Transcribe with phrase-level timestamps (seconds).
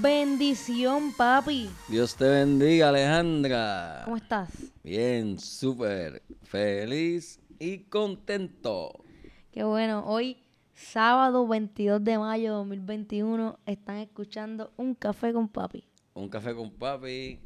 [0.00, 1.68] Bendición, papi.
[1.86, 4.00] Dios te bendiga, Alejandra.
[4.06, 4.48] ¿Cómo estás?
[4.82, 9.04] Bien, súper feliz y contento.
[9.50, 10.04] Qué bueno.
[10.06, 10.38] Hoy,
[10.74, 15.84] sábado 22 de mayo de 2021, están escuchando Un Café con Papi.
[16.14, 17.38] Un café con papi,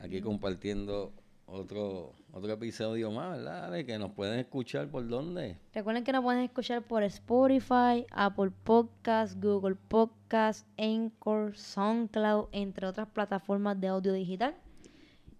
[0.00, 1.12] aquí compartiendo
[1.46, 3.84] otro, otro episodio más, ¿verdad?
[3.84, 5.58] Que nos pueden escuchar por dónde.
[5.72, 13.08] Recuerden que nos pueden escuchar por Spotify, Apple Podcasts, Google Podcasts, Anchor, SoundCloud, entre otras
[13.08, 14.54] plataformas de audio digital.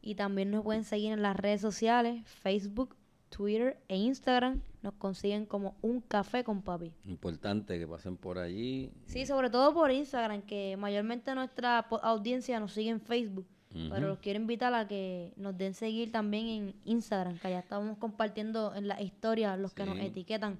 [0.00, 2.96] Y también nos pueden seguir en las redes sociales, Facebook,
[3.28, 4.62] Twitter e Instagram.
[4.80, 6.92] Nos consiguen como Un Café con Papi.
[7.04, 8.90] Importante que pasen por allí.
[9.06, 13.46] Sí, sobre todo por Instagram, que mayormente nuestra audiencia nos sigue en Facebook.
[13.90, 17.96] Pero los quiero invitar a que nos den seguir también en Instagram, que allá estamos
[17.98, 20.58] compartiendo en las historias los que nos etiquetan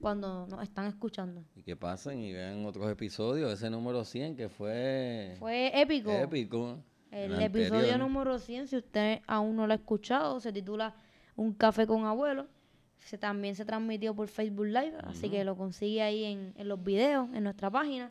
[0.00, 1.42] cuando nos están escuchando.
[1.54, 3.52] Y que pasen y vean otros episodios.
[3.52, 6.10] Ese número 100 que fue, Fue épico.
[6.12, 6.78] épico.
[7.10, 7.98] El, El episodio anterior.
[8.00, 10.94] número 100, si usted aún no lo ha escuchado, se titula
[11.36, 12.46] Un café con abuelo.
[12.98, 16.82] Se, también se transmitió por Facebook Live, así que lo consigue ahí en, en los
[16.82, 18.10] videos, en nuestra página.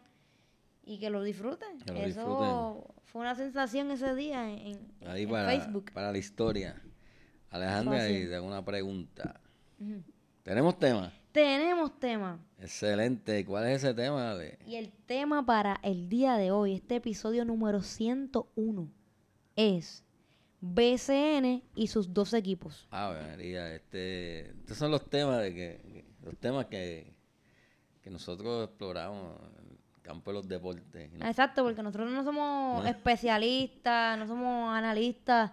[0.86, 1.80] Y que lo disfruten.
[1.80, 2.96] Que lo Eso disfruten.
[3.06, 4.60] fue una sensación ese día en,
[5.02, 5.92] en- Ahí en para, Facebook.
[5.94, 6.82] para la historia.
[7.50, 9.40] Alejandra, y te hago una pregunta.
[10.44, 11.12] ¿Tenemos tema?
[11.32, 12.40] Tenemos tema.
[12.60, 13.44] Excelente.
[13.46, 14.60] ¿Cuál es ese tema, Ale?
[14.66, 18.92] Y el tema para el día de hoy, este episodio número 101,
[19.56, 20.04] es
[20.62, 22.88] BCN y sus dos equipos.
[22.92, 27.16] Ah, María, este, estos son los temas de que, los temas que,
[28.02, 29.40] que nosotros exploramos
[30.06, 31.12] campo de los deportes.
[31.14, 31.26] ¿no?
[31.26, 35.52] Exacto, porque nosotros no somos especialistas, no somos analistas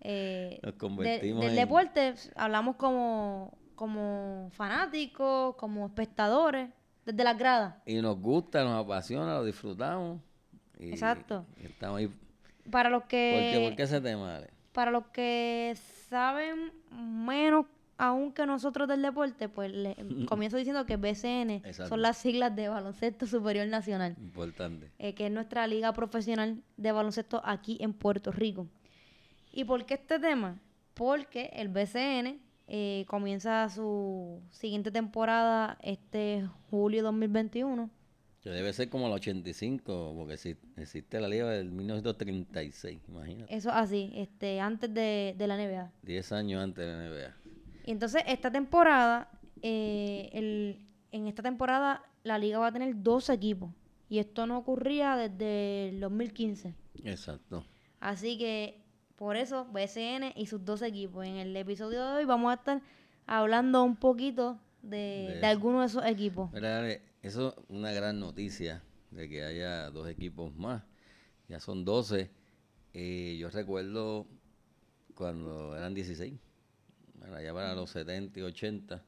[0.00, 6.70] eh, Nos de- convertimos del en- deporte, hablamos como, como fanáticos, como espectadores,
[7.06, 7.74] desde las gradas.
[7.86, 10.20] Y nos gusta, nos apasiona, lo disfrutamos.
[10.78, 11.46] y- Exacto.
[11.62, 12.10] estamos ahí.
[12.70, 14.50] Para los ¿Por que qué, ¿Por qué ese tema, Ale?
[14.72, 15.74] para los que
[16.08, 17.66] saben menos
[17.96, 19.94] aún que nosotros del deporte, pues le,
[20.28, 21.88] comienzo diciendo que BCN Exacto.
[21.88, 24.90] son las siglas de Baloncesto Superior Nacional, Importante.
[24.98, 28.66] eh, que es nuestra liga profesional de baloncesto aquí en Puerto Rico.
[29.52, 30.58] ¿Y por qué este tema?
[30.94, 37.90] Porque el BCN eh, comienza su siguiente temporada este julio 2021.
[38.42, 43.54] Que debe ser como el 85, porque exi- existe la liga del 1936, imagínate.
[43.54, 45.90] Eso así, este, antes de, de la NBA.
[46.02, 47.34] 10 años antes de la NBA.
[47.84, 49.30] Y entonces esta temporada,
[49.62, 53.70] eh, el- en esta temporada la liga va a tener dos equipos.
[54.08, 56.74] Y esto no ocurría desde el 2015.
[57.04, 57.64] Exacto.
[58.00, 58.82] Así que
[59.16, 61.26] por eso BCN y sus dos equipos.
[61.26, 62.82] En el episodio de hoy vamos a estar
[63.26, 64.96] hablando un poquito de,
[65.34, 66.52] De de algunos de esos equipos.
[66.52, 66.86] Mira,
[67.22, 70.82] eso es una gran noticia de que haya dos equipos más.
[71.48, 72.30] Ya son 12.
[72.92, 74.26] Eh, yo recuerdo
[75.14, 76.34] cuando eran 16,
[77.28, 79.02] bueno, ya para los 70 y 80,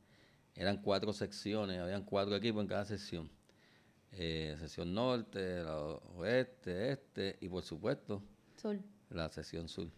[0.54, 3.30] eran cuatro secciones, habían cuatro equipos en cada sección.
[4.12, 5.76] Eh, sección norte, la
[6.16, 8.22] oeste, este y por supuesto
[8.56, 9.88] Sol, la sección sur.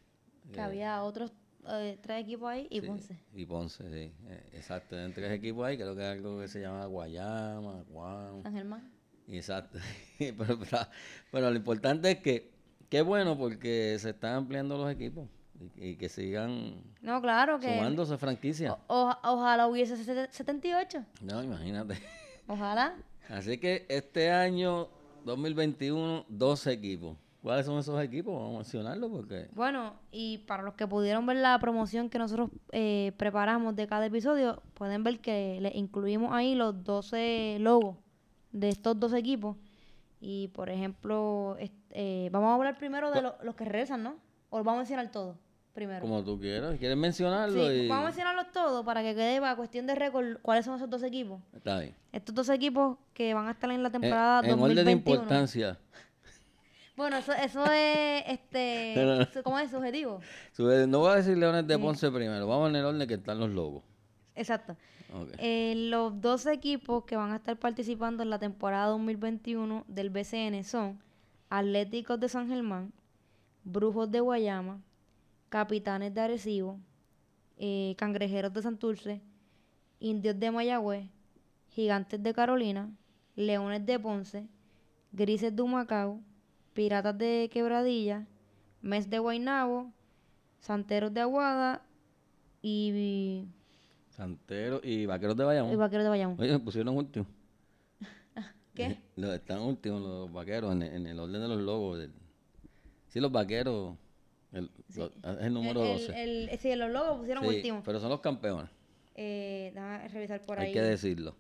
[0.53, 1.33] que Eh, había otros
[1.71, 3.19] eh, tres equipos ahí y sí, Ponce.
[3.35, 4.13] Y Ponce, sí.
[4.29, 8.43] Eh, exacto, eran tres equipos ahí, creo que era algo que se llamaba Guayama, Guam.
[8.43, 8.91] San Germán.
[9.29, 9.79] Exacto.
[10.19, 10.89] pero, pero-
[11.31, 12.51] pero lo importante es que,
[12.89, 15.29] qué bueno porque se están ampliando los equipos
[15.61, 17.77] y, y que sigan No, claro que...
[17.77, 18.75] sumándose franquicias.
[18.87, 21.05] o- ojalá hubiese sete- 78.
[21.23, 21.99] No, imagínate.
[22.47, 22.97] Ojalá.
[23.29, 24.89] Así que este año
[25.25, 27.17] 2021, 12 equipos.
[27.43, 28.35] ¿Cuáles son esos equipos?
[28.35, 29.49] Vamos a mencionarlos porque...
[29.53, 34.07] Bueno, y para los que pudieron ver la promoción que nosotros eh, preparamos de cada
[34.07, 37.97] episodio, pueden ver que le incluimos ahí los 12 logos
[38.51, 39.57] de estos dos equipos.
[40.21, 44.17] Y por ejemplo, est- eh, vamos a hablar primero de lo- los que regresan, ¿no?
[44.51, 45.37] O vamos a mencionar todos
[45.79, 46.01] primero.
[46.01, 46.77] Como tú quieras.
[46.77, 47.69] ¿Quieres mencionarlo?
[47.69, 47.89] Sí, y...
[47.89, 51.05] vamos a mencionarlos todos para que quede para cuestión de récord cuáles son esos dos
[51.05, 51.41] equipos.
[51.55, 51.95] Está bien.
[52.11, 54.91] Estos dos equipos que van a estar en la En, temporada en orden de 2021.
[54.91, 55.79] importancia.
[56.97, 59.71] Bueno, eso, eso es, este, No, ¿cómo es?
[59.71, 60.21] Subjetivo.
[60.89, 62.49] No voy a decir Leones de Ponce primero.
[62.49, 63.85] Vamos en el orden que están los logos.
[64.35, 64.77] Exacto.
[65.39, 70.65] Eh, los dos equipos que van a estar participando en la temporada 2021 del BCN
[70.65, 70.99] son
[71.51, 72.93] Atléticos de San Germán,
[73.63, 74.83] Brujos de Guayama,
[75.49, 76.79] Capitanes de Arecibo,
[77.57, 79.21] eh, Cangrejeros de Santurce,
[80.01, 81.07] Indios de Mayagüez,
[81.71, 82.91] Gigantes de Carolina,
[83.37, 84.47] Leones de Ponce,
[85.13, 86.21] Grises de Humacao,
[86.75, 88.27] Piratas de Quebradilla,
[88.83, 89.91] Mes de Guaynabo,
[90.61, 91.83] Santeros de Aguada
[92.63, 93.45] y,
[94.11, 95.73] Santero y Vaqueros de Bayamón.
[95.73, 96.41] y Vaqueros de Bayamón.
[96.41, 97.27] Oye, me pusieron último.
[98.75, 98.99] ¿Qué?
[99.17, 101.99] Los, están últimos los vaqueros en, en el orden de los logos.
[101.99, 102.13] del-
[103.09, 103.97] sí, los vaqueros.
[104.53, 106.23] El, lo- es el número El- 12.
[106.23, 107.83] el- el- sí, los logos pusieron Sí, último.
[107.85, 108.71] pero son los campeones,
[109.15, 110.73] Eh, déjame revisar por hay ahí.
[110.73, 111.37] que decirlo.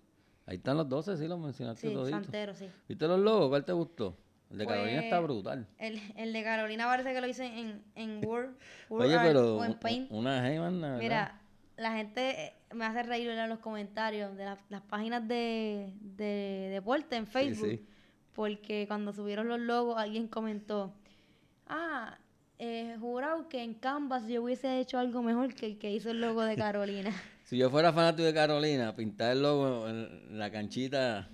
[0.46, 2.22] Ahí están los 12, sí, los mencionaste Sí, toditos.
[2.22, 2.68] Santero, sí.
[2.88, 3.48] ¿Viste los logos?
[3.50, 4.16] ¿Cuál te gustó?
[4.50, 5.66] El de Carolina está Pues, brutal.
[5.78, 8.56] El, el de Carolina parece que lo hice en, en Word,
[8.88, 10.10] Word Oye, Art pero o en Paint.
[10.10, 10.96] una.
[10.98, 11.40] Mira,
[11.76, 16.68] la gente eh, me hace reír en los comentarios de la- las páginas de, de
[16.72, 17.68] deporte en Facebook.
[17.68, 17.84] sí.
[18.32, 20.94] Porque cuando subieron los logos, alguien comentó:
[21.66, 22.16] Ah,
[22.58, 26.20] eh, jurado que en Canvas yo hubiese hecho algo mejor que el que hizo el
[26.20, 27.10] logo de Carolina.
[27.44, 31.28] Si yo fuera fanático de Carolina, pintar el logo en la canchita,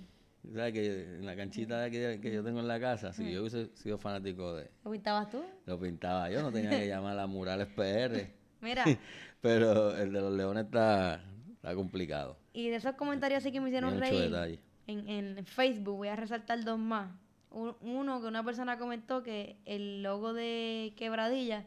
[0.55, 0.73] ¿sabes?
[0.73, 3.71] Que, en la canchita de aquí que yo tengo en la casa, si yo hubiese
[3.75, 4.71] sido fanático de...
[4.85, 5.43] ¿Lo pintabas tú?
[5.67, 8.29] Lo pintaba yo, no tenía que llamar a Murales PR.
[8.61, 8.85] Mira,
[9.41, 11.21] Pero el de los leones está,
[11.55, 12.39] está complicado.
[12.53, 14.31] y de esos comentarios sí que me hicieron Tiene mucho reír.
[14.31, 14.61] detalle.
[14.87, 17.11] en, en Facebook voy a resaltar dos más.
[17.55, 21.65] Un- Uno que una persona comentó que el logo de Quebradilla,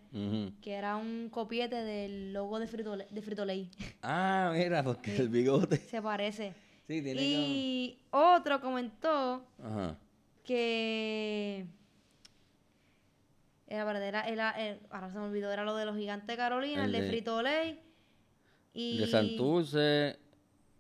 [0.62, 3.70] que era un copiete del logo de Frito, de Frito Lay.
[4.02, 5.78] Ah, mira, porque el bigote.
[5.78, 6.54] Se parece.
[6.88, 9.46] Sí, tiene Y otro comentó.
[9.64, 9.98] Ajá.
[10.44, 11.66] que
[13.68, 16.86] era verdadera, era, eh, ahora se me olvidó, era lo de los gigantes de Carolina,
[16.86, 17.80] el, El de de- Frito Lay.
[18.74, 20.20] Y El de Santurce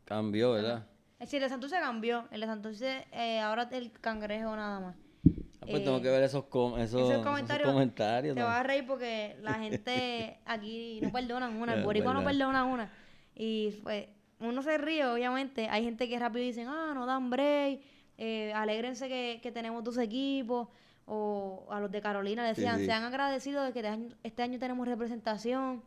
[0.05, 0.87] cambió, ¿verdad?
[1.19, 2.25] Eh, Sí, el de Santurce cambió.
[2.31, 4.95] El de Santurce eh, ahora el cangrejo nada más.
[4.95, 8.63] Ah, pues Eh, tengo que ver esos, com- esos, Esos esos comentarios, te vas a
[8.63, 12.91] reír porque la gente aquí no perdonan una, el Es boricua no perdona una.
[13.35, 14.07] Y pues
[14.39, 15.67] uno se ríe, obviamente.
[15.69, 17.81] Hay gente que rápido dicen, ah, no dan break,
[18.17, 20.67] eh, alégrense que, que tenemos dos equipos.
[21.09, 22.85] O a los de Carolina le Sí, decían, sí.
[22.85, 25.81] sean agradecidos de que este año, este año tenemos representación.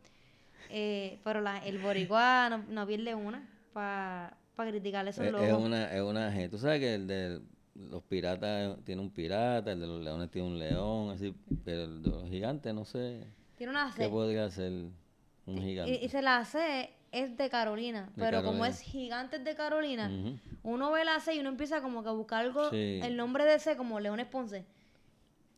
[0.69, 4.35] Eh, pero la, el boricua no, no pierde una para
[4.67, 5.47] criticar esos Es, logos.
[5.47, 6.49] es una, es una gente.
[6.49, 7.41] Tú sabes que el de
[7.75, 12.01] los piratas tiene un pirata, el de los leones tiene un león, así, pero el
[12.03, 13.25] de los gigantes no sé
[13.55, 14.09] Tiene una qué C.
[14.09, 14.71] podría ser
[15.45, 15.99] un Y, gigante.
[16.05, 20.09] y se la C es de Carolina, De pero como es Gigantes de Carolina,
[20.63, 22.99] uno ve la C y uno empieza como que a buscar algo, Sí.
[23.03, 24.65] el nombre de C como Leones Ponce.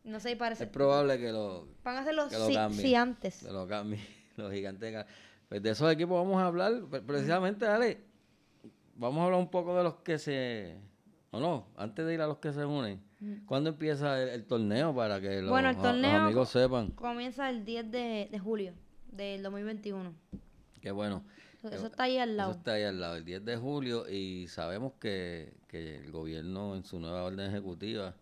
[0.04, 0.64] No sé, y parece.
[0.64, 2.82] Es probable que lo, Van a ser los que lo sí, cambien.
[2.86, 3.42] sí antes.
[3.44, 4.02] que lo cambien,
[4.36, 4.92] los gigantes.
[4.92, 5.04] de
[5.48, 8.00] Pues de esos equipos vamos a hablar, pre- precisamente, dale,
[8.96, 10.76] vamos a hablar un poco de los que se...
[11.30, 13.02] O no, antes de ir a los que se unen,
[13.46, 16.90] ¿cuándo empieza el, el torneo para que los, Bueno, el a- torneo los amigos sepan?
[16.92, 18.72] Comienza el 10 de, de julio
[19.10, 20.14] del 2021.
[20.80, 21.24] Que bueno,
[21.64, 22.50] Eso, está ahí al lado.
[22.52, 26.76] Eso está ahí al lado, el 10 de julio, y sabemos que, que el gobierno
[26.76, 28.14] en su nueva orden ejecutiva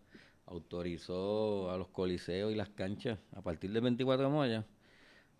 [0.47, 4.63] autorizó a los coliseos y las canchas a partir del 24 de mayo,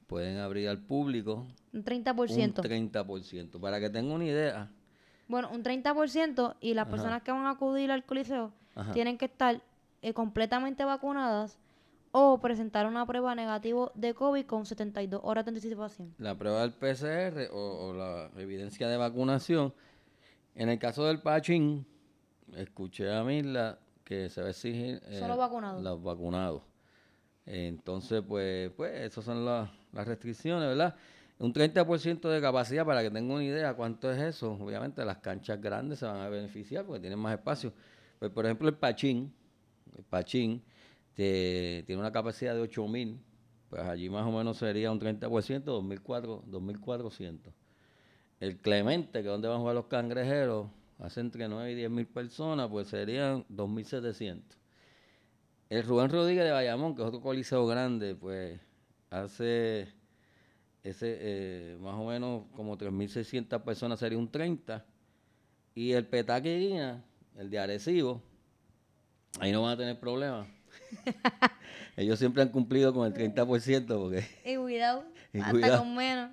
[0.08, 2.60] pueden abrir al público Un 30%.
[2.60, 3.60] un 30%.
[3.60, 4.72] Para que tengan una idea,
[5.34, 8.92] Bueno, un 30% y las personas que van a acudir al coliseo Ajá.
[8.92, 9.60] tienen que estar
[10.04, 11.58] eh, completamente vacunadas
[12.12, 16.14] o presentar una prueba negativa de COVID con 72 horas de anticipación.
[16.20, 19.74] la prueba del PCR o, o la evidencia de vacunación,
[20.54, 21.84] en el caso del Pachín,
[22.56, 25.82] escuché a Mirla que se va a exigir eh, Solo vacunados.
[25.82, 26.62] los vacunados.
[27.48, 30.94] Entonces, pues, pues esas son las, las restricciones, ¿verdad?
[31.40, 34.54] Un 30% de capacidad, para que tengan una idea cuánto es eso.
[34.54, 37.74] Obviamente las canchas grandes se van a beneficiar porque tienen más espacio.
[38.20, 39.34] Pues, por ejemplo, el Pachín,
[39.98, 40.64] el Pachín
[41.14, 43.18] tiene una capacidad de 8.000,
[43.70, 46.44] pues allí más o menos sería un 30%, 2.400.
[46.46, 47.54] 2.400.
[48.40, 50.68] El Clemente, que es donde van a jugar los cangrejeros,
[51.00, 54.42] hace entre 9 y 10 mil personas, pues serían 2.700.
[55.70, 58.60] El Rubén Rodríguez de Bayamón, que es otro coliseo grande, pues
[59.10, 59.88] hace
[60.84, 64.86] ese eh, más o menos como 3.600 personas, sería un 30.
[65.76, 67.04] Y el Petaque Guina,
[67.38, 68.22] el de Arecibo,
[69.40, 70.48] ahí no van a tener problemas.
[71.96, 74.26] Ellos siempre han cumplido con el 30% porque...
[74.46, 75.78] Y cuidado, Y hasta cuidado.
[75.80, 76.32] con menos.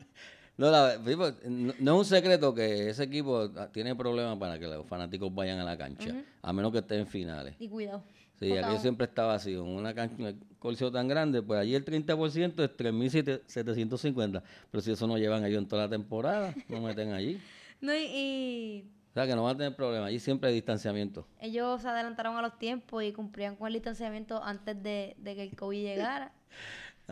[0.56, 1.16] No, la- pues,
[1.46, 5.34] no, no es un secreto que ese equipo ah, tiene problemas para que los fanáticos
[5.34, 7.54] vayan a la cancha, a menos que estén en finales.
[7.58, 8.02] Y cuidado.
[8.40, 9.62] Sí, aquello siempre está vacío.
[9.64, 14.42] En una cancha, un coliseo tan grande, pues allí el 30% es 3.750.
[14.70, 17.40] Pero si eso no llevan ellos en toda la temporada, no meten allí.
[17.82, 20.08] No, y, y O sea que no van a tener problemas.
[20.08, 21.26] Allí siempre hay distanciamiento.
[21.40, 25.42] ellos se adelantaron a los tiempos y cumplían con el distanciamiento antes de, de que
[25.44, 26.32] el COVID llegara.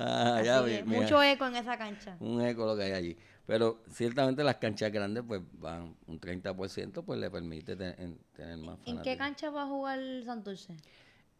[0.00, 2.16] Ah, ya vi, mucho eco en esa cancha.
[2.20, 3.16] un eco lo que hay allí.
[3.46, 8.58] Pero ciertamente las canchas grandes, pues van un 30%, pues le permite te- en- tener
[8.58, 9.16] más ¿En qué fanáticos.
[9.18, 10.76] cancha va a jugar Santurce?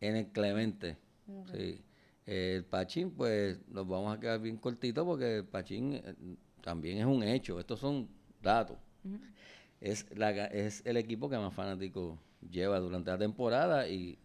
[0.00, 0.96] En el Clemente,
[1.52, 1.82] sí.
[2.26, 6.14] El Pachín, pues nos vamos a quedar bien cortitos porque el Pachín eh,
[6.60, 7.58] también es un hecho.
[7.58, 8.06] Estos son
[8.42, 8.76] datos.
[9.80, 12.18] es, la, es el equipo que más fanáticos
[12.50, 14.18] lleva durante la temporada y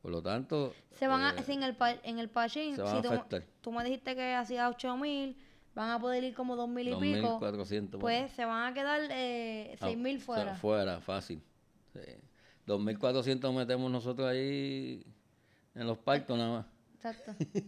[0.00, 3.04] por lo tanto Se van a, eh, si en el, en el Pachín, se van
[3.04, 5.36] a si tú, me dijiste que hacía 8 mil,
[5.74, 7.98] van a poder ir como 2 mil y pico, 2.400.
[7.98, 8.20] por ahí.
[8.22, 10.54] pues se van a quedar eh, Ah, 6 mil o sea, fuera.
[10.54, 11.42] fuera, fácil.
[11.92, 12.00] Sí.
[12.66, 15.04] 2.400 metemos nosotros ahí
[15.74, 16.66] en los partos nada más.
[16.94, 17.34] Exacto.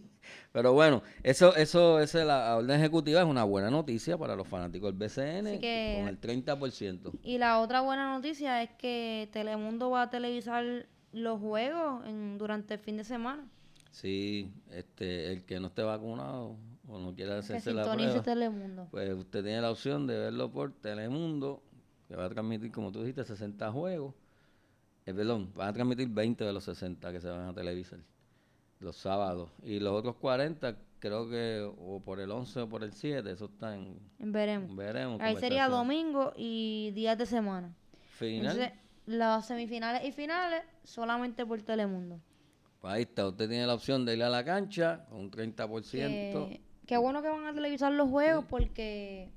[0.51, 4.47] Pero bueno, eso, eso, esa es la orden ejecutiva es una buena noticia para los
[4.47, 7.11] fanáticos del BCN que- con el 30%.
[7.23, 12.75] Y la otra buena noticia es que Telemundo va a televisar los juegos en, durante
[12.75, 13.47] el fin de semana.
[13.91, 18.87] Sí, este, el que no esté vacunado o no quiera hacerse la prueba, Telemundo.
[18.91, 21.61] pues usted tiene la opción de verlo por Telemundo,
[22.07, 24.13] que va a transmitir, como tú dijiste, 60 juegos.
[25.05, 27.99] Eh, perdón, van a transmitir 20 de los 60 que se van a televisar
[28.79, 29.49] los sábados.
[29.63, 33.45] Y los otros 40, creo que o por el 11 o por el 7, eso
[33.45, 33.99] está en...
[34.17, 34.75] Veremos.
[34.75, 35.21] Veremos.
[35.21, 37.73] Ahí sería domingo y días de semana.
[38.17, 38.51] Final.
[38.57, 42.19] Entonces, las semifinales y finales solamente por Telemundo.
[42.81, 45.91] Pues ahí está, usted tiene la opción de ir a la cancha con un 30%.
[46.49, 49.31] Que- Qué bueno que van a televisar los juegos porque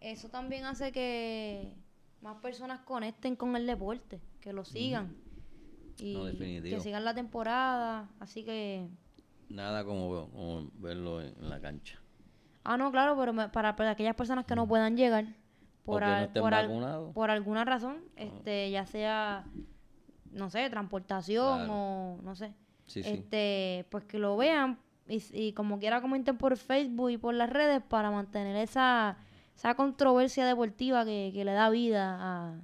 [0.00, 1.72] eso también hace que
[2.22, 5.12] más personas conecten con el deporte, que lo sigan.
[5.98, 6.76] Y No, definitivo.
[6.76, 8.08] que sigan la temporada.
[8.20, 8.86] Así que.
[9.48, 11.98] Nada como, como verlo en, en la cancha.
[12.62, 15.24] Ah, no, claro, pero me- para, para aquellas personas que no puedan llegar
[15.84, 19.44] por, no al- estén por, al- por alguna razón, este ya sea,
[20.30, 21.72] no sé, transportación Claro.
[21.74, 22.52] o no sé.
[22.86, 23.08] Sí, sí.
[23.10, 27.50] este pues que lo vean y, y como quiera comenten por Facebook y por las
[27.50, 29.16] redes para mantener esa,
[29.56, 32.60] esa controversia deportiva que, que le da vida a,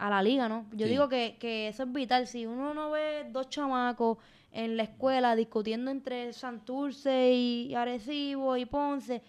[0.00, 0.64] a la liga, ¿no?
[0.72, 0.92] Yo Sí.
[0.92, 2.26] digo que, que eso es vital.
[2.26, 4.18] Si uno no ve dos chamacos
[4.50, 9.22] en la escuela discutiendo entre Santurce y Arecibo y Ponce,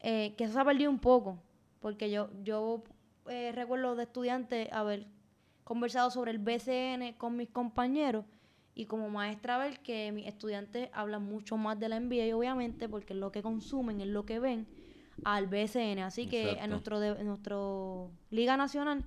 [0.00, 1.38] eh, que eso se ha perdido un poco.
[1.80, 2.82] Porque yo, yo
[3.28, 5.06] eh, recuerdo de estudiante haber
[5.64, 8.24] conversado sobre el BCN con mis compañeros
[8.74, 13.12] y como maestra ver que mis estudiantes hablan mucho más de la NBA, obviamente, porque
[13.12, 14.66] es lo que consumen, es lo que ven
[15.22, 16.00] al BCN.
[16.02, 16.64] Así que Exacto.
[16.64, 19.04] en nuestro, de- en nuestro Liga Nacional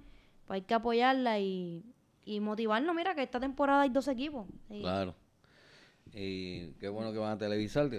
[0.53, 1.83] pues hay que apoyarla y,
[2.25, 2.95] y motivarnos.
[2.95, 4.45] Mira que esta temporada hay dos equipos.
[4.67, 5.15] Claro.
[6.13, 7.89] Y qué bueno que van a televisar.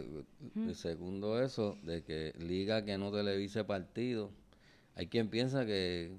[0.55, 4.31] y segundo eso, de que liga que no televise partidos.
[4.95, 6.17] Hay quien piensa que,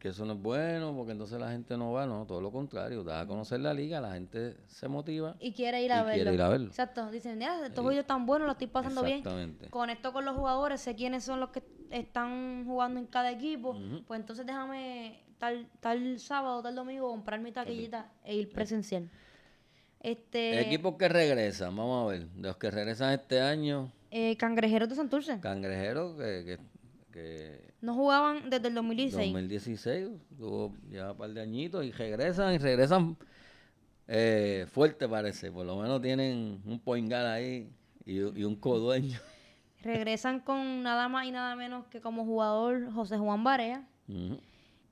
[0.00, 2.06] que eso no es bueno porque entonces la gente no va.
[2.06, 3.04] No, todo lo contrario.
[3.04, 5.36] Da a conocer la liga, la gente se motiva.
[5.38, 6.14] y quiere ir a Y verlo.
[6.14, 6.66] quiere ir a verlo.
[6.68, 7.10] Exacto.
[7.10, 9.18] Dicen, mira, estos videos están buenos, lo estoy pasando bien.
[9.18, 9.68] Exactamente.
[9.68, 13.76] Conecto con los jugadores, sé quiénes son los que están jugando en cada equipo.
[14.06, 19.08] Pues entonces déjame tal, tal sábado, tal domingo comprar mi taquillita e ir presencial.
[20.00, 22.26] Este, Equipos que regresan, vamos a ver.
[22.28, 25.38] De los que regresan este año, eh, Cangrejeros de Santurce.
[25.40, 26.58] Cangrejeros que, que,
[27.20, 29.32] que No jugaban desde el 2016.
[29.32, 30.08] 2016,
[30.38, 33.16] tuvo ya un par de añitos y regresan y regresan
[34.08, 37.70] eh, fuerte parece, por lo menos tienen un poingal ahí
[38.04, 39.18] y, y un codueño.
[39.82, 43.88] Regresan con nada más y nada menos que como jugador José Juan Barea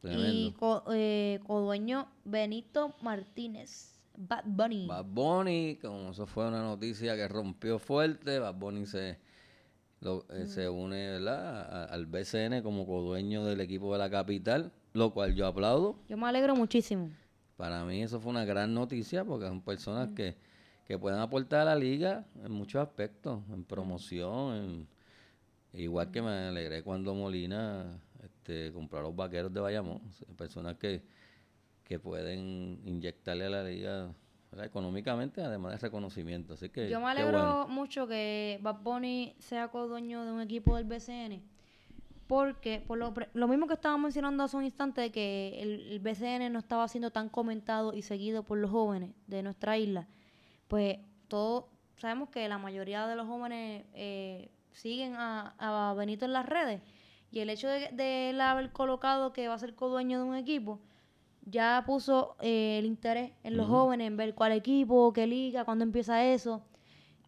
[0.03, 3.95] y co- eh, codueño Benito Martínez.
[4.17, 4.87] Bad Bunny.
[4.87, 9.19] Bad Bunny, como eso fue una noticia que rompió fuerte, Bad Bunny se,
[10.01, 11.61] lo- eh, se une ¿verdad?
[11.61, 15.99] a- al BCN como codueño del equipo de la capital, lo cual yo aplaudo.
[16.09, 17.11] Yo me alegro muchísimo.
[17.57, 20.37] Para mí eso fue una gran noticia porque son personas que,
[20.87, 24.89] que pueden aportar a la liga en muchos aspectos, en promoción, en-
[25.73, 30.01] igual que me alegré cuando Molina este, compró a los vaqueros de Bayamón,
[30.37, 31.03] personas que,
[31.85, 34.13] que pueden inyectarle a la liga
[34.51, 34.67] ¿verdad?
[34.67, 36.55] económicamente, además de reconocimiento.
[36.55, 37.69] Así que Yo me alegro bueno.
[37.69, 41.43] mucho que Bad Bunny sea codueño de un equipo del BCN.
[42.27, 46.01] Porque, por lo, lo mismo que estaba mencionando hace un instante, de que el, el
[46.01, 50.07] BCN no estaba siendo tan comentado y seguido por los jóvenes de nuestra isla,
[50.69, 51.65] pues todos
[51.97, 56.83] sabemos que la mayoría de los jóvenes eh, siguen a, a Benito en las redes.
[57.31, 60.37] Y el hecho de, de él haber colocado que va a ser codueño de un
[60.37, 60.81] equipo,
[61.51, 65.85] ya puso eh, el interés en los jóvenes, en ver cuál equipo, qué liga, cuándo
[65.85, 66.63] empieza eso.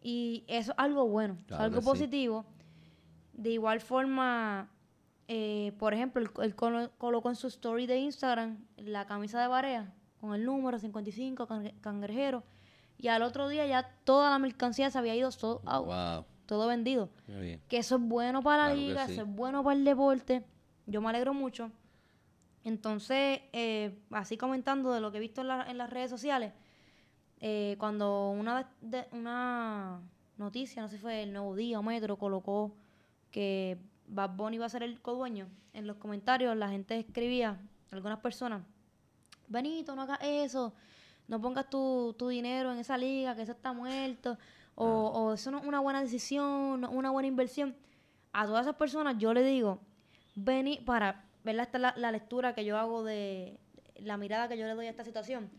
[0.01, 1.85] Y eso es algo bueno, Claro algo sí.
[1.85, 2.45] positivo.
[3.33, 4.69] De igual forma,
[5.27, 6.23] eh, por ejemplo,
[6.55, 11.47] colo- colocó en su story de Instagram la camisa de Barea con el número 55,
[11.47, 12.43] cangre- cangrejero.
[12.97, 16.67] y al otro día ya toda la mercancía se había ido todo, out, Wow, todo
[16.67, 17.09] vendido.
[17.67, 19.13] Que eso es bueno para la Claro liga, sí.
[19.13, 20.43] eso es bueno para el deporte.
[20.85, 21.71] Yo me alegro mucho.
[22.63, 26.53] Entonces, eh, así comentando de lo que he visto en, la- en las redes sociales,
[27.39, 29.99] eh, cuando una, de- una
[30.37, 32.75] noticia, no sé si fue el Nuevo Día o Metro, colocó
[33.31, 33.77] que
[34.07, 37.57] Bad Bunny iba a ser el codueño, en los comentarios la gente escribía,
[37.91, 38.61] algunas personas,
[39.47, 40.73] Benito, no hagas eso,
[41.27, 44.37] no pongas tu, tu dinero en esa liga, que eso está muerto,
[44.75, 47.75] o, o eso no es una buena decisión, no es una buena inversión.
[48.33, 49.79] A todas esas personas yo le digo,
[50.35, 51.65] vení para, ¿verdad?
[51.65, 53.59] Esta es la, la lectura que yo hago de
[53.95, 55.49] la mirada que yo le doy a esta situación.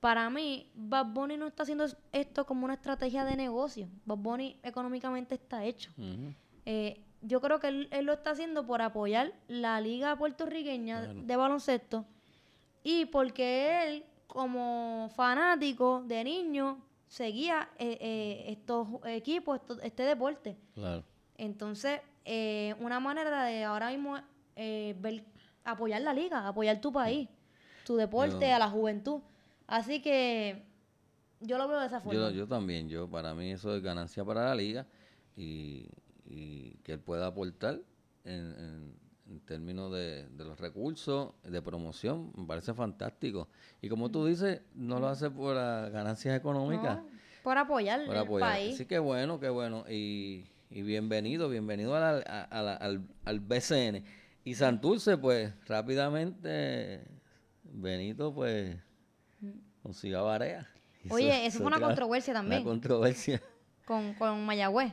[0.00, 3.88] Para mí, Bad Bunny no está haciendo es- esto como una estrategia de negocio.
[4.04, 5.90] Bad Bunny económicamente está hecho.
[6.66, 11.22] Eh, yo creo que él, él lo está haciendo por apoyar la liga puertorriqueña Claro.
[11.22, 12.04] de baloncesto
[12.82, 20.56] y porque él, como fanático de niño, seguía eh, eh, estos equipos, esto- este deporte.
[20.74, 21.02] Claro.
[21.38, 24.18] Entonces, eh, una manera de ahora mismo
[24.56, 25.24] eh, ver,
[25.64, 27.28] apoyar la liga, apoyar tu país,
[27.84, 29.20] tu deporte, Yo- a la juventud.
[29.66, 30.62] Así que
[31.40, 32.14] yo lo veo de esa forma.
[32.18, 34.86] Yo, yo también, yo para mí eso es ganancia para la liga
[35.36, 35.88] y,
[36.26, 37.80] y que él pueda aportar
[38.24, 43.48] en, en- en términos de, de los recursos, de promoción, me parece fantástico.
[43.80, 47.06] Y como tú dices, no lo hace por las ganancias económicas, No,
[47.42, 48.50] por apoyar por el apoyar.
[48.50, 48.74] país.
[48.74, 49.84] Así que bueno, qué bueno.
[49.88, 54.04] Y, y bienvenido, bienvenido a la- a- a la- al, al BCN.
[54.44, 57.00] Y Santurce, pues rápidamente,
[57.64, 58.76] Benito, pues
[59.82, 60.68] consiguió a Barea.
[61.04, 62.62] Hizo- Oye, eso fue una controversia también.
[62.62, 63.40] Una controversia.
[63.86, 64.92] con, con Mayagüez.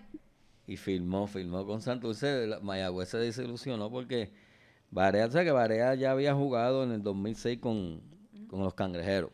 [0.68, 2.48] Y filmó, filmó con Santurce.
[2.62, 4.32] Mayagüez se desilusionó porque
[4.90, 8.02] Barea, o sea que Barea ya había jugado en el 2006 con,
[8.48, 9.32] con los cangrejeros.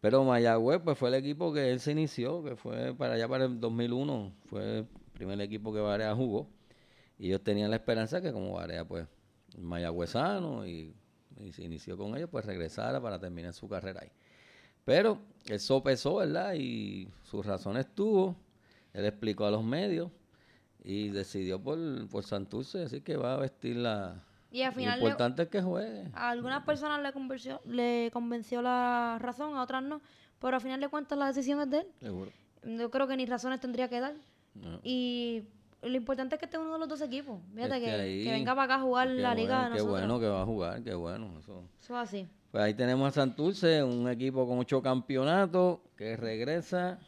[0.00, 3.46] Pero Mayagüez pues fue el equipo que él se inició, que fue para allá para
[3.46, 6.48] el 2001, fue el primer equipo que Barea jugó.
[7.18, 9.06] Y ellos tenían la esperanza que como Barea pues
[9.60, 10.94] mayagüezano y,
[11.40, 14.10] y se inició con ellos, pues regresara para terminar su carrera ahí.
[14.84, 16.54] Pero él sopesó, ¿verdad?
[16.54, 18.36] Y sus razones tuvo.
[18.94, 20.10] Él explicó a los medios
[20.82, 24.22] y decidió por, por Santurce, así que va a vestir la...
[24.50, 26.08] Y al Lo final le- importante es que juegue.
[26.14, 30.00] a algunas personas le convenció, le convenció la razón, a otras no.
[30.40, 31.86] Pero al final de cuentas la decisión es de él.
[32.00, 32.30] Seguro.
[32.64, 34.14] Yo creo que ni razones tendría que dar.
[34.54, 34.80] No.
[34.82, 35.42] Y
[35.82, 37.40] lo importante es que esté uno de los dos equipos.
[37.54, 40.18] Fíjate Es que, ahí- que venga para acá a jugar la liga de Qué bueno
[40.20, 41.38] que va a jugar, qué bueno.
[41.38, 41.62] Eso.
[41.80, 42.28] Eso es así.
[42.50, 46.98] Pues ahí tenemos a Santurce, un equipo con ocho campeonatos que regresa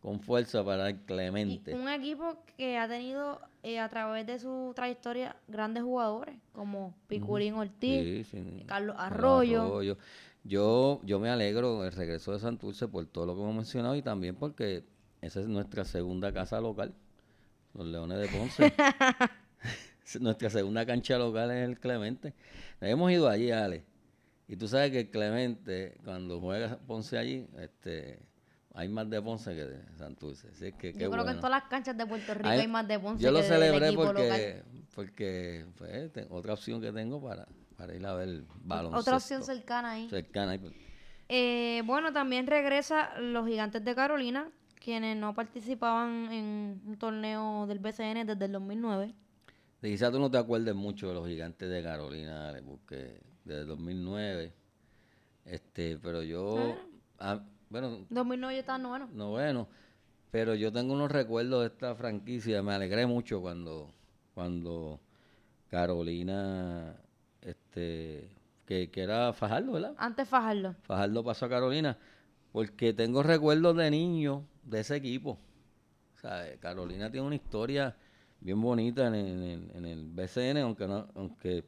[0.00, 1.74] con fuerza para el Y Clemente.
[1.74, 7.54] un equipo que ha tenido eh, a través de su trayectoria grandes jugadores como Piculín
[7.54, 8.64] Ortiz, Sí, sí.
[8.66, 9.96] Carlos Carlos Arroyo.
[10.46, 14.02] Yo, yo me alegro del regreso de Santurce por todo lo que hemos mencionado y
[14.02, 14.84] también porque
[15.22, 16.92] esa es nuestra segunda casa local,
[17.74, 18.72] los Leones de Ponce.
[20.20, 22.32] nuestra segunda cancha local es el Clemente.
[22.80, 23.84] Hemos ido allí, Ale.
[24.46, 28.18] Y tú sabes que el Clemente, cuando juega Ponce allí, este,
[28.74, 30.48] hay más de Ponce que de Santurce.
[30.48, 31.40] Así que, Yo creo que en bueno.
[31.40, 33.52] todas las canchas de Puerto Rico Ay, hay más de Ponce Yo lo que del
[33.52, 34.64] celebré porque, local.
[34.94, 35.64] porque
[36.12, 39.00] te- otra opción que tengo para, para ir a ver baloncesto.
[39.00, 40.08] Otra opción cercana ahí.
[40.10, 40.52] cercana.
[40.52, 40.72] ahí, pues.
[41.28, 44.50] Eh, bueno, también regresa los gigantes de Carolina,
[44.84, 49.14] quienes no participaban en un torneo del BCN desde el 2009.
[49.80, 54.52] De Quizás tú no te acuerdes mucho de los gigantes de Carolina, porque desde 2009,
[55.46, 56.76] este, pero yo,
[57.18, 59.08] ah, bueno, 2009 yo estaba en noveno.
[59.14, 59.68] no bueno,
[60.30, 63.90] pero yo tengo unos recuerdos de esta franquicia, me alegré mucho cuando,
[64.34, 65.00] cuando
[65.70, 66.94] Carolina,
[67.40, 68.28] este,
[68.66, 69.94] que, que era Fajardo, ¿verdad?
[69.96, 70.74] Antes Fajardo.
[70.82, 71.96] Fajardo pasó a Carolina,
[72.52, 75.38] porque tengo recuerdos de niño de ese equipo.
[76.16, 77.96] O sea, Carolina tiene una historia
[78.40, 81.64] bien bonita en en en el BCN, aunque no, aunque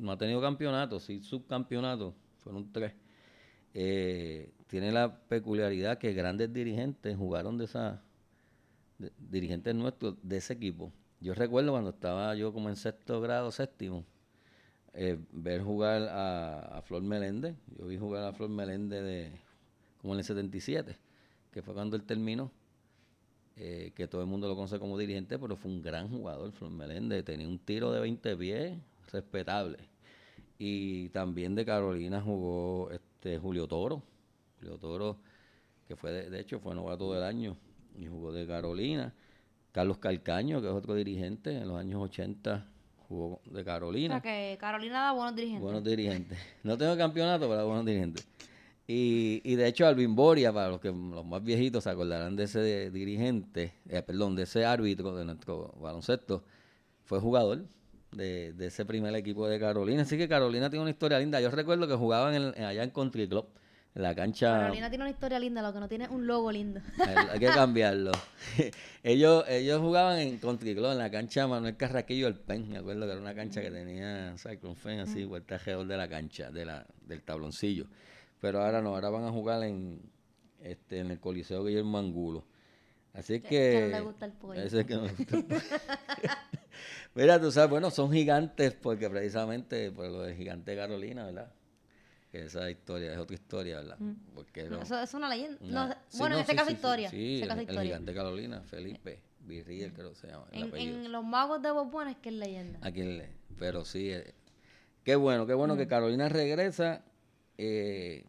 [0.00, 2.94] no ha tenido campeonato, sí subcampeonatos, fueron tres.
[3.74, 8.02] Eh, tiene la peculiaridad que grandes dirigentes jugaron de esa,
[9.18, 10.92] dirigentes nuestros de ese equipo.
[11.20, 14.04] Yo recuerdo cuando estaba yo como en sexto grado, séptimo,
[14.94, 17.54] eh, ver jugar a, a Flor Meléndez.
[17.78, 19.32] Yo vi jugar a Flor Meléndez de,
[20.00, 20.96] como en el 77,
[21.52, 22.50] que fue cuando él terminó.
[23.56, 26.70] eh, que todo el mundo lo conoce como dirigente, pero fue un gran jugador, Flor
[26.70, 27.24] Meléndez.
[27.24, 28.78] Tenía un tiro de 20 pies
[29.12, 29.78] respetable.
[30.58, 34.02] Y también de Carolina jugó este Julio Toro.
[34.60, 35.16] Julio Toro,
[35.86, 37.56] que fue de, de hecho fue novato del año
[37.98, 39.12] y jugó de Carolina.
[39.72, 42.66] Carlos Calcaño, que es otro dirigente, en los años 80
[43.08, 44.20] jugó de O Carolina.
[44.20, 45.62] sea que Carolina da buenos dirigentes.
[45.62, 46.38] Buenos dirigentes.
[46.62, 48.26] No tengo campeonato, pero buenos dirigentes.
[48.92, 52.42] Y, y de hecho, Alvin Boria, para los que los más viejitos se acordarán de
[52.44, 56.42] ese dirigente, eh, perdón, de ese árbitro de nuestro baloncesto,
[57.04, 57.66] fue jugador
[58.10, 60.02] de, de ese primer equipo de Carolina.
[60.02, 61.40] Así que Carolina tiene una historia linda.
[61.40, 63.46] Yo recuerdo que jugaban en- allá en Country Club,
[63.94, 64.58] en la cancha.
[64.62, 66.80] Carolina tiene una historia linda, lo que no tiene es un logo lindo.
[66.98, 68.10] Hay, hay que cambiarlo.
[69.04, 72.68] ellos, ellos jugaban en Country Club, en la cancha Manuel Carraquillo del Pen.
[72.68, 76.08] Me acuerdo que era una cancha que tenía Cyclone Fen así, vuelta alrededor de la
[76.08, 77.86] cancha, de la, del tabloncillo.
[78.40, 80.00] Pero ahora no, ahora van a jugar en,
[80.60, 82.44] este, en el Coliseo Guillermo Angulo.
[83.12, 83.48] Así que.
[83.48, 84.60] que no le gusta el pollo.
[84.62, 85.60] Ese es que no le gusta el pollo.
[87.14, 91.52] Mira, tú sabes, bueno, son gigantes porque precisamente por lo de Gigante Carolina, ¿verdad?
[92.30, 93.98] Que esa historia es otra historia, ¿verdad?
[94.34, 95.58] Porque No, no- eso es una leyenda.
[95.60, 97.10] una- No, sí, bueno, no, en este sí, caso sí, historia.
[97.10, 97.82] Sí, este el, historia.
[97.82, 100.46] gigante Carolina, Felipe Virriel, creo que se llama.
[100.52, 102.78] En, en los magos de Bob Buena es que es leyenda.
[102.82, 103.28] A quien le.
[103.58, 104.32] Pero sí, eh,
[105.02, 107.02] qué bueno, qué bueno que Carolina regresa
[107.62, 108.24] eh,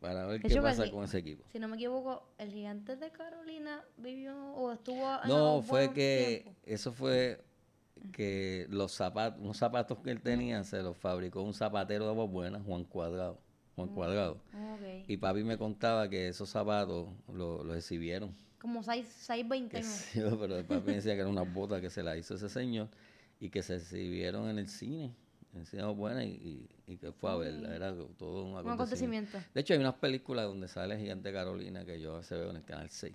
[0.00, 1.44] para ver qué pasa con ese equipo.
[1.52, 6.92] Si no me equivoco, el gigante de Carolina vivió o estuvo No, fue que eso
[6.92, 7.44] fue
[8.12, 12.30] que los zapatos, unos zapatos que él tenía se los fabricó un zapatero de voz
[12.30, 13.38] buena, Juan Cuadrado.
[13.76, 14.34] Juan Cuadrado.
[14.54, 15.04] Ok.
[15.08, 18.34] Y papi me contaba que esos zapatos lo- los exhibieron.
[18.60, 22.02] Como 620 que sí, pero el papi me decía que era una bota que se
[22.02, 22.88] la hizo ese señor
[23.40, 25.14] y que se exhibieron en el cine,
[25.52, 26.30] en el cine buena y,
[26.86, 29.38] y- y que fue a verla, era todo un un acontecimiento.
[29.54, 32.64] De hecho, hay unas películas donde sale Gigante Carolina que yo veces veo en el
[32.64, 33.14] Canal 6.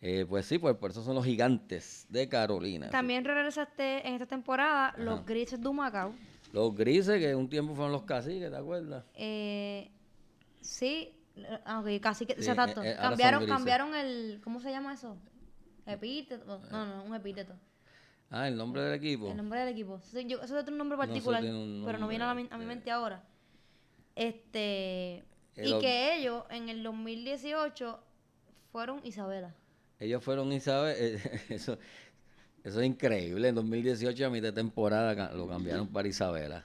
[0.00, 2.90] Eh, pues sí, pues por eso son los gigantes de Carolina.
[2.90, 6.12] También regresaste en esta temporada los Grises de Humacao.
[6.52, 9.04] Los grises, que un tiempo fueron los caciques, ¿te acuerdas?
[9.14, 9.90] Eh,
[10.60, 12.82] sí, eh, ah, ok, casi que, Sí, exacto.
[12.82, 15.16] eh, eh, cambiaron, cambiaron el, ¿cómo se llama eso?
[15.86, 16.60] Epíteto.
[16.70, 17.54] No, no, un epíteto.
[18.34, 19.30] Ah, el nombre del equipo.
[19.30, 20.00] El nombre del equipo.
[20.26, 22.64] Yo- eso es otro nombre particular, un pero no viene a, la mi- a mi
[22.64, 23.22] mente ahora.
[24.16, 25.18] Este,
[25.56, 27.98] El y ob- que ellos en el 2018
[28.70, 29.54] fueron Isabela.
[29.98, 31.78] Ellos fueron Isabel, eh, eso,
[32.64, 33.48] eso es increíble.
[33.48, 36.64] En 2018 a mitad de temporada lo cambiaron para Isabela.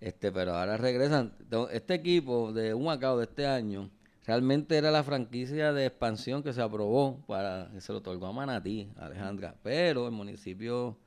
[0.00, 1.34] Este, pero ahora regresan.
[1.72, 3.90] Este equipo de Humacao de este año
[4.28, 8.32] realmente era la franquicia de expansión que se aprobó para que se lo otorgó a
[8.32, 9.54] Manatí, Alejandra.
[9.62, 10.98] Pero el municipio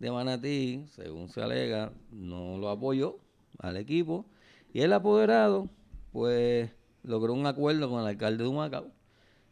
[0.00, 3.20] de Manatí, según se alega, no lo apoyó
[3.60, 4.26] al equipo.
[4.72, 5.70] Y el apoderado,
[6.10, 6.68] pues,
[7.04, 8.90] logró un acuerdo con el alcalde de Humacao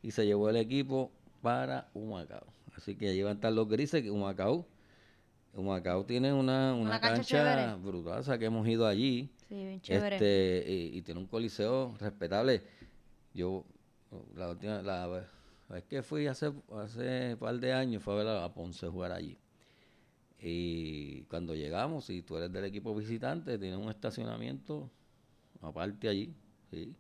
[0.03, 2.49] y se llevó el equipo para Humacao.
[2.77, 4.67] Así que allí van a estar los grises, que Humacao,
[5.55, 9.31] Humacao tiene una, una, Una cancha brutal, o sea que hemos ido allí.
[9.49, 10.17] Sí, bien chévere.
[10.17, 12.65] Este, y, y tiene un coliseo respetable.
[13.35, 13.65] Yo,
[14.37, 18.29] la última, la vez que fui hace, hace un par de años, fue a ver
[18.29, 19.39] a, Ponce jugar allí.
[20.39, 24.91] Y cuando llegamos, si tú eres del equipo visitante, tiene un estacionamiento
[25.63, 26.35] aparte allí.
[26.71, 26.95] ¿sí?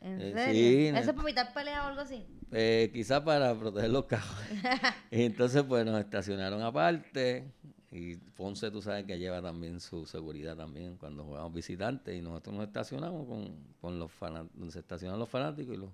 [0.00, 0.52] ¿En eh, serio?
[0.52, 2.26] sí, ¿Eso es para evitar peleas o algo así?
[2.52, 4.36] Eh, quizás para proteger los carros.
[5.10, 7.50] entonces, pues nos estacionaron aparte.
[7.92, 12.16] Y Ponce, tú sabes que lleva también su seguridad también cuando jugamos visitantes.
[12.16, 15.90] Y nosotros nos estacionamos con, con los fanáticos, donde se estacionan los fanáticos y los,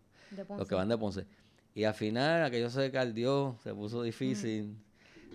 [0.58, 1.26] los que van de Ponce.
[1.74, 4.76] Y al final, aquello se caldió, se puso difícil.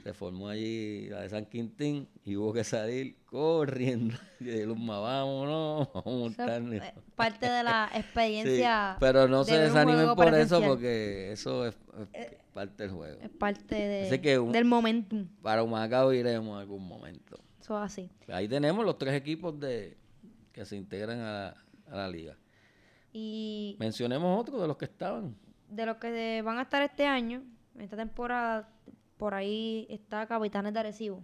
[0.04, 4.15] Se formó allí la de San Quintín y hubo que salir corriendo.
[4.39, 6.73] Y Luzma, vámonos, vamos a Eso es, montarnos.
[6.75, 8.97] eh, parte de la Sí, experiencia.
[8.99, 11.77] pero no de se desanimen por eso porque eso es,
[12.13, 13.19] es parte del juego.
[13.21, 15.27] Es parte de, que un- del momentum.
[15.43, 17.38] Para Humacao iremos en algún momento.
[17.60, 18.10] Eso es así.
[18.30, 19.95] Ahí tenemos los tres equipos de
[20.51, 21.56] que se integran a la,
[21.91, 22.36] a la liga.
[23.13, 25.36] Y Mencionemos otros de los que estaban.
[25.69, 27.43] de los que van a estar este año,
[27.77, 28.67] esta temporada,
[29.21, 31.23] por ahí está Capitanes de Arecibo.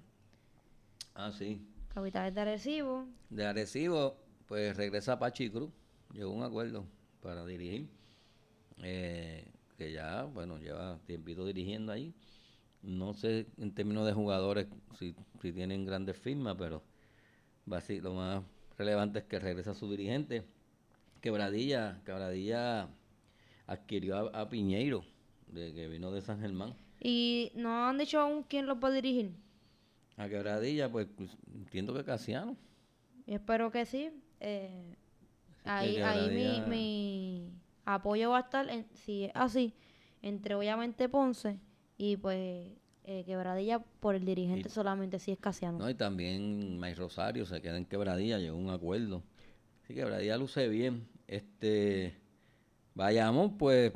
[1.15, 1.61] Ah, sí.
[1.89, 3.07] Capitanes de Arecibo.
[3.29, 5.71] De Arecibo, pues regresa Pachi Cruz.
[6.13, 6.85] Llegó un acuerdo
[7.21, 7.89] para dirigir.
[8.83, 12.13] eh, que ya, bueno, lleva tiempito dirigiendo ahí.
[12.81, 14.67] No sé en términos de jugadores
[14.99, 16.83] si, si tienen grandes firmas, pero
[17.65, 18.43] lo más
[18.77, 20.45] relevante es que regresa su dirigente.
[21.21, 22.89] Quebradilla, Quebradilla
[23.67, 25.03] adquirió a, a Piñeiro,
[25.47, 26.75] de, que vino de San Germán.
[26.99, 29.31] Y no han dicho aún quién los va a dirigir.
[30.17, 32.55] A Quebradilla, pues pues, entiendo que Casiano.
[33.27, 34.09] Espero que sí.
[34.39, 34.95] Eh,
[35.63, 37.51] ahí ahí mi, mi
[37.85, 39.73] apoyo va a estar, en, si es así,
[40.21, 41.59] entre obviamente Ponce
[41.97, 42.69] y pues
[43.03, 45.77] eh, Quebradilla por el dirigente Y- solamente, si es Casiano.
[45.77, 49.23] No, y también May Rosario se queda en Quebradilla, llegó a un acuerdo.
[49.87, 51.07] Sí, Quebradilla luce bien.
[51.27, 52.15] Este,
[52.95, 53.93] vayamos pues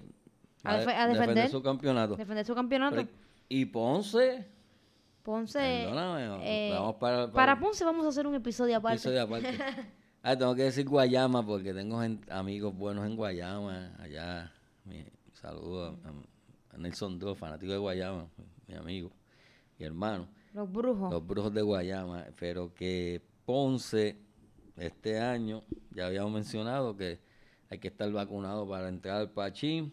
[0.63, 1.49] A defe- a defender.
[1.49, 2.15] su campeonato.
[2.15, 2.95] Defender su campeonato.
[2.97, 3.09] Pero,
[3.49, 4.47] y Ponce,
[5.23, 5.83] Ponce.
[5.83, 8.95] eh, vamos para, para Ponce vamos a hacer un episodio aparte.
[8.97, 9.47] episodio aparte.
[10.23, 13.95] Ah, tengo que decir Guayama porque tengo gen- amigos buenos en Guayama.
[13.97, 14.51] Allá,
[14.85, 18.27] mi saludo a, a Nelson Dro, fanático de Guayama,
[18.67, 19.11] mi amigo
[19.79, 20.27] y hermano.
[20.53, 21.11] Los brujos.
[21.11, 22.25] Los brujos de Guayama.
[22.39, 24.15] Pero que Ponce,
[24.77, 27.19] este año, ya habíamos mencionado que
[27.71, 29.91] hay que estar vacunado para entrar al Pachín.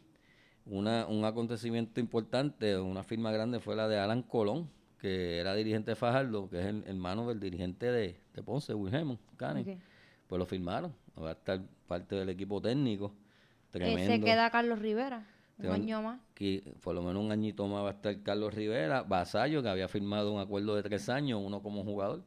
[0.70, 5.92] Una, un acontecimiento importante, una firma grande fue la de Alan Colón, que era dirigente
[5.92, 9.68] de Fajardo, que es el hermano del dirigente de, de Ponce, Wilhelm Canning.
[9.68, 9.78] Ok.
[10.26, 10.94] Pues lo firmaron.
[11.18, 13.06] Va a estar parte del equipo técnico.
[13.06, 14.12] Eh, Tremendo.
[14.14, 15.26] se queda Carlos Rivera.
[15.58, 16.20] Un año más.
[16.34, 19.88] que por lo menos un añito más va a estar Carlos Rivera, Vasallo, que había
[19.88, 22.22] firmado un acuerdo de tres años, uno como jugador.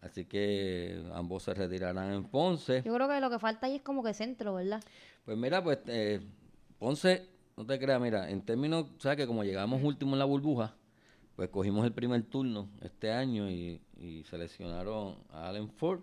[0.00, 2.82] Así que ambos se retirarán en Ponce.
[2.84, 4.82] Yo creo que lo que falta ahí es como que centro, ¿verdad?
[5.24, 6.20] Pues mira, pues eh,
[6.78, 10.74] Ponce, no te creas, mira, en términos, sabes que como llegamos último en la burbuja,
[11.36, 16.00] pues cogimos el primer turno este año y, y seleccionaron a Allen Ford.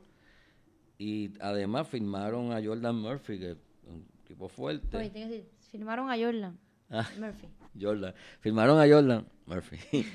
[0.98, 4.96] Y además firmaron a Jordan Murphy, que es un tipo fuerte.
[4.98, 6.58] Oye, tiene que decir, firmaron a Jordan
[6.90, 7.10] Ah.
[7.20, 7.48] Murphy.
[7.82, 8.14] Jordan.
[8.40, 9.78] Firmaron a Jordan Murphy.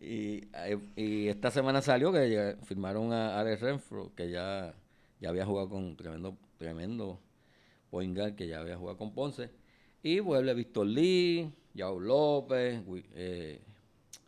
[0.00, 0.48] y, y,
[0.96, 4.74] y esta semana salió que ya firmaron a Alex Renfro, que ya,
[5.20, 7.20] ya había jugado con tremendo, tremendo
[7.90, 9.50] point guard, que ya había jugado con Ponce.
[10.02, 12.80] Y vuelve Víctor Lee, Yao López,
[13.14, 13.60] eh,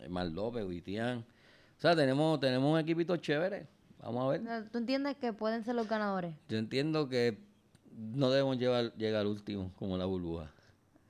[0.08, 1.18] Mar López, Witian.
[1.18, 3.66] O sea, tenemos, tenemos un equipito chévere.
[4.02, 4.68] Vamos a ver.
[4.70, 6.34] ¿Tú entiendes que pueden ser los ganadores?
[6.48, 7.38] Yo entiendo que
[7.96, 10.50] no debemos llevar, llegar último como la burbuja.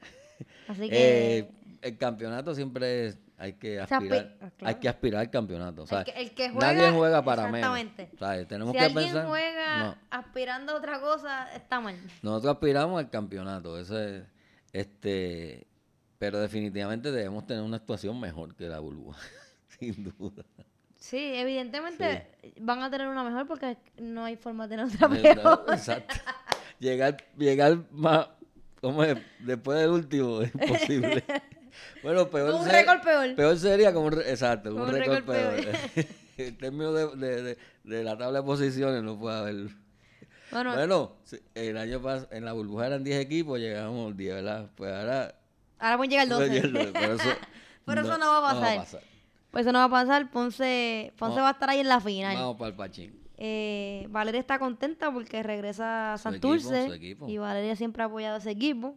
[0.69, 1.39] Así que...
[1.39, 5.85] Eh, el campeonato siempre es- hay que aspirar, pi- ah, hay que aspirar al campeonato.
[5.85, 7.25] o sea, el, que, el que nadie juega...
[7.25, 7.79] para menos.
[7.79, 8.19] Exactamente.
[8.19, 8.49] ¿sabes?
[8.49, 9.27] Tenemos si que alguien pensar.
[9.29, 11.95] juega no, aspirando a otra cosa, está mal.
[12.23, 13.79] nosotros aspiramos al campeonato.
[13.79, 14.25] Eso es,
[14.73, 15.67] este,
[16.19, 19.21] pero definitivamente debemos tener una actuación mejor que la burbuja,
[19.79, 20.45] sin duda.
[20.97, 22.27] Sí, evidentemente
[22.61, 25.65] van a tener una mejor porque no hay forma de tener otra No, peor.
[25.73, 26.15] Exacto.
[26.81, 28.29] Llegar, llegar más,
[28.81, 29.17] ¿cómo es?
[29.39, 31.25] Después del último es imposible.
[32.03, 33.35] Bueno, peor, Un récord peor.
[33.37, 35.55] peor sería como un, exacto, como un, récord, peor.
[35.55, 35.77] peor.
[36.37, 39.57] en términos de, de, de, de la tabla de posiciones no puede haber.
[40.51, 44.71] Bueno, Bueno, sí, el año pasado en la burbuja eran 10 equipos, llegamos 10, ¿verdad?
[44.75, 45.35] Pues ahora...
[45.79, 46.61] ahora pueden llegar 12.
[46.93, 47.29] Pero eso,
[47.85, 49.01] Pero eso no va a pasar.
[49.51, 50.31] Pues eso no va a pasar.
[50.31, 52.37] Ponce, Ponce Vamos- va a estar ahí en la final.
[52.37, 53.19] Vamos para el Pachín.
[53.37, 56.87] Eh, Valeria está contenta porque regresa a Santurce.
[56.95, 57.29] equipo.
[57.29, 58.97] Y Valeria siempre ha apoyado a ese equipo.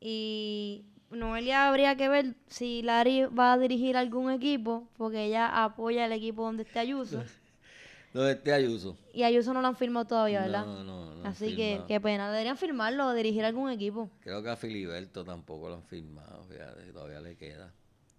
[0.00, 6.04] Y Noelia habría que ver si Lari va a dirigir algún equipo, porque ella apoya
[6.04, 7.22] el equipo donde esté Ayuso.
[8.16, 8.96] ¿Dónde esté Ayuso?
[9.12, 10.64] y Ayuso no lo han firmado todavía, ¿verdad?
[10.64, 12.30] No, no, no Así que qué pena.
[12.30, 14.08] Deberían firmarlo o dirigir algún equipo.
[14.20, 17.74] Creo que a Filiberto tampoco lo han firmado, fíjate, todavía le queda.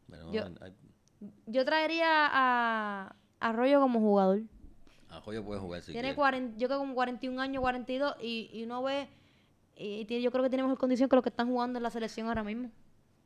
[0.10, 0.74] Pero Yo- hay-
[1.48, 4.42] Yo traería a Arroyo como jugador.
[5.10, 6.16] Ajoyo puede jugar si tiene quiere.
[6.16, 9.08] 40, yo creo como 41 años, 42, y, y uno ve,
[9.76, 11.90] y tiene, yo creo que tiene mejor condición que los que están jugando en la
[11.90, 12.70] selección ahora mismo.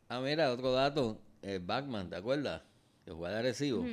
[0.07, 1.19] Ah, mira, otro dato.
[1.41, 2.61] El Backman, ¿te acuerdas?
[3.03, 3.83] Que juega de Arecibo.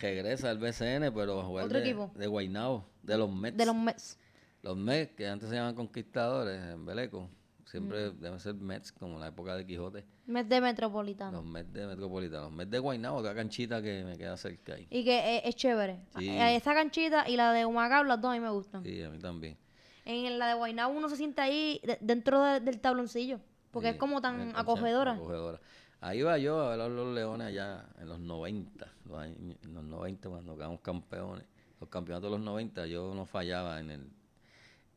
[0.00, 2.10] Regresa al BCN, pero va a jugar ¿Otro de, equipo?
[2.14, 3.56] de Guaynabo, de los Mets.
[3.56, 4.18] De los Mets.
[4.62, 7.28] Los Mets, que antes se llamaban Conquistadores en Beleco.
[7.64, 10.04] Siempre deben ser Mets, como en la época de Quijote.
[10.26, 11.32] Mets de Metropolitano.
[11.38, 12.44] Los Mets de Metropolitano.
[12.44, 14.86] Los Mets de Guaynabo, otra canchita que me queda cerca ahí.
[14.90, 16.00] Y que eh, es chévere.
[16.18, 16.28] Sí.
[16.28, 18.82] Eh, Esa canchita y la de Humacao, las dos a mí me gustan.
[18.84, 19.56] Sí, a mí también.
[20.04, 23.40] En la de Guaynabo uno se siente ahí de- dentro de- del tabloncillo.
[23.72, 25.12] Porque Sí, es como tan acogedora.
[25.12, 25.60] acogedora.
[26.00, 29.74] Ahí iba yo a ver a los Leones allá en los 90, los años- en
[29.74, 31.44] los 90 cuando quedamos campeones,
[31.80, 34.06] los campeonatos de los 90, yo no fallaba en el,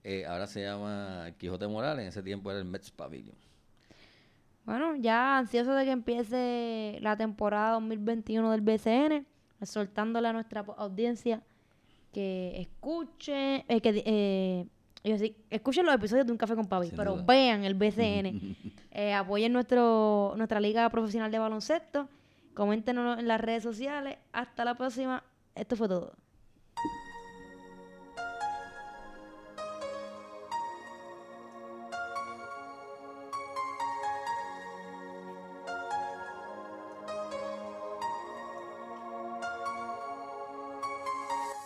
[0.04, 3.36] eh, ahora se llama Quijote Morales, en ese tiempo era el Mets Pavilion.
[4.66, 9.26] Bueno, ya ansioso de que empiece la temporada 2021 del BCN,
[9.62, 11.42] exhortándole a nuestra audiencia
[12.14, 14.66] que escuche, eh, que eh,
[15.04, 17.24] iba a decir, escuchen los episodios de Un Café con Papi, Sin pero duda.
[17.28, 18.56] vean el BCN,
[18.92, 22.10] eh, apoyen nuestro, nuestra liga profesional de baloncesto,
[22.54, 24.18] coméntenos en las redes sociales.
[24.34, 25.24] Hasta la próxima.
[25.56, 26.14] Esto fue todo.